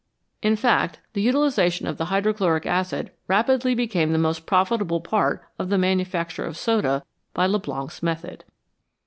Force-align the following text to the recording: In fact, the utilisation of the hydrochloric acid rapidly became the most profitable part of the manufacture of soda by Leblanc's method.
In 0.41 0.55
fact, 0.55 0.99
the 1.13 1.21
utilisation 1.21 1.85
of 1.85 1.97
the 1.99 2.05
hydrochloric 2.05 2.65
acid 2.65 3.11
rapidly 3.27 3.75
became 3.75 4.13
the 4.13 4.17
most 4.17 4.47
profitable 4.47 4.99
part 4.99 5.43
of 5.59 5.69
the 5.69 5.77
manufacture 5.77 6.43
of 6.45 6.57
soda 6.57 7.03
by 7.35 7.45
Leblanc's 7.45 8.01
method. 8.01 8.43